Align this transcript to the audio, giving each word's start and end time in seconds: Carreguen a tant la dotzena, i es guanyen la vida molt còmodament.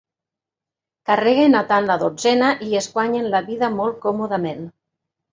Carreguen 1.09 1.57
a 1.59 1.59
tant 1.71 1.89
la 1.89 1.97
dotzena, 2.03 2.47
i 2.69 2.77
es 2.79 2.87
guanyen 2.95 3.27
la 3.35 3.41
vida 3.51 3.69
molt 3.75 3.99
còmodament. 4.07 4.65